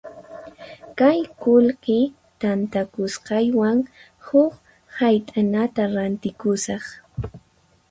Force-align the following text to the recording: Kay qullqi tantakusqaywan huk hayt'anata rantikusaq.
Kay 0.99 1.19
qullqi 1.43 1.99
tantakusqaywan 2.39 3.77
huk 4.25 4.53
hayt'anata 4.97 5.83
rantikusaq. 5.95 6.85